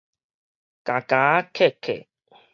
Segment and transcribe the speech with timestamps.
[0.03, 0.05] 含含
[1.53, 2.07] 𤲍𤲍